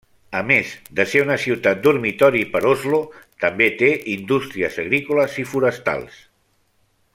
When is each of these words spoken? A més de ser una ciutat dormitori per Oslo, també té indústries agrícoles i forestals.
A 0.37 0.39
més 0.51 0.69
de 0.99 1.03
ser 1.11 1.19
una 1.25 1.35
ciutat 1.43 1.83
dormitori 1.83 2.41
per 2.55 2.61
Oslo, 2.71 3.01
també 3.45 3.69
té 3.83 3.93
indústries 4.17 4.81
agrícoles 4.87 5.37
i 5.45 5.47
forestals. 5.55 6.21